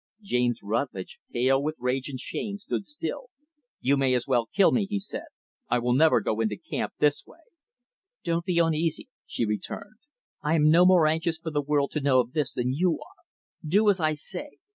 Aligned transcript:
James 0.23 0.61
Rutlidge, 0.63 1.19
pale 1.31 1.61
with 1.61 1.75
rage 1.77 2.09
and 2.09 2.19
shame, 2.19 2.57
stood 2.57 2.87
still. 2.87 3.29
"You 3.81 3.97
may 3.97 4.15
as 4.15 4.25
well 4.25 4.47
kill 4.51 4.71
me," 4.71 4.87
he 4.89 4.97
said. 4.97 5.27
"I 5.69 5.77
will 5.77 5.93
never 5.93 6.19
go 6.21 6.39
into 6.39 6.57
camp, 6.57 6.93
this 6.97 7.23
way." 7.23 7.41
"Don't 8.23 8.43
be 8.43 8.57
uneasy," 8.57 9.09
she 9.27 9.45
returned. 9.45 9.99
"I 10.41 10.55
am 10.55 10.71
no 10.71 10.87
more 10.87 11.05
anxious 11.05 11.37
for 11.37 11.51
the 11.51 11.61
world 11.61 11.91
to 11.91 12.01
know 12.01 12.19
of 12.19 12.31
this, 12.33 12.55
than 12.55 12.73
you 12.73 12.93
are. 12.93 13.21
Do 13.63 13.91
as 13.91 13.99
I 13.99 14.13
say. 14.15 14.57